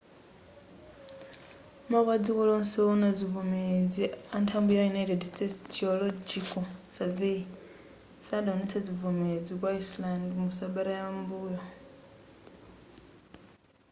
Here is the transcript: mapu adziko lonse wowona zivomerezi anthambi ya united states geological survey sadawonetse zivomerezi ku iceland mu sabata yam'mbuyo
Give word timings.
mapu 1.91 2.09
adziko 2.15 2.41
lonse 2.49 2.75
wowona 2.81 3.09
zivomerezi 3.19 4.03
anthambi 4.37 4.71
ya 4.77 4.83
united 4.93 5.19
states 5.31 5.57
geological 5.75 6.63
survey 6.95 7.37
sadawonetse 8.25 8.77
zivomerezi 8.87 9.53
ku 9.59 9.65
iceland 9.79 10.25
mu 10.41 10.47
sabata 10.57 10.91
yam'mbuyo 10.99 11.61